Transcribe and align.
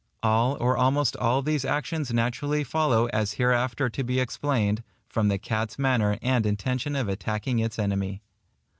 All, 0.23 0.57
or 0.59 0.75
almost 0.77 1.15
all 1.17 1.43
these 1.43 1.63
actions 1.63 2.11
naturally 2.11 2.63
follow 2.63 3.05
(as 3.09 3.33
hereafter 3.33 3.87
to 3.91 4.03
be 4.03 4.19
explained), 4.19 4.81
from 5.07 5.27
the 5.27 5.37
cat's 5.37 5.77
manner 5.77 6.17
and 6.23 6.43
intention 6.43 6.95
of 6.95 7.07
attacking 7.07 7.59
its 7.59 7.77
enemy. 7.77 8.23